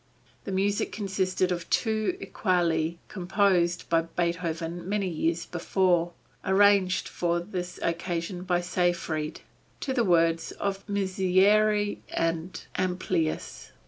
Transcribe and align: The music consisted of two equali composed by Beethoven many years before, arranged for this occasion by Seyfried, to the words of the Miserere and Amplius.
The 0.45 0.51
music 0.51 0.91
consisted 0.91 1.51
of 1.51 1.69
two 1.69 2.17
equali 2.19 2.97
composed 3.07 3.87
by 3.87 4.01
Beethoven 4.01 4.89
many 4.89 5.07
years 5.07 5.45
before, 5.45 6.13
arranged 6.43 7.07
for 7.07 7.39
this 7.39 7.79
occasion 7.83 8.41
by 8.41 8.61
Seyfried, 8.61 9.41
to 9.81 9.93
the 9.93 10.03
words 10.03 10.53
of 10.53 10.83
the 10.87 10.93
Miserere 10.93 11.97
and 12.09 12.65
Amplius. 12.75 13.73